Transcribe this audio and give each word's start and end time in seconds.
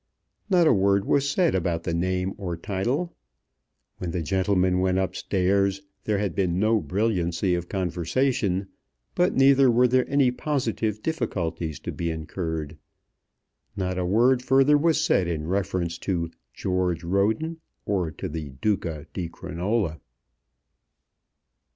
Not 0.49 0.65
a 0.65 0.73
word 0.73 1.05
was 1.05 1.29
said 1.29 1.53
about 1.53 1.83
the 1.83 1.93
name 1.93 2.33
or 2.39 2.57
title. 2.57 3.15
When 3.99 4.09
the 4.09 4.23
gentlemen 4.23 4.79
went 4.79 4.97
up 4.97 5.15
stairs 5.15 5.83
there 6.05 6.17
had 6.17 6.33
been 6.33 6.59
no 6.59 6.79
brilliancy 6.81 7.53
of 7.53 7.69
conversation, 7.69 8.69
but 9.13 9.35
neither 9.35 9.69
were 9.69 9.87
there 9.87 10.09
any 10.09 10.31
positive 10.31 11.03
difficulties 11.03 11.79
to 11.81 11.91
be 11.91 12.09
incurred. 12.09 12.79
Not 13.77 13.99
a 13.99 14.03
word 14.03 14.41
further 14.41 14.75
was 14.75 14.99
said 14.99 15.27
in 15.27 15.45
reference 15.45 15.99
to 15.99 16.31
"George 16.51 17.03
Roden" 17.03 17.57
or 17.85 18.09
to 18.09 18.27
the 18.27 18.49
"Duca 18.59 19.05
di 19.13 19.29
Crinola." 19.29 19.99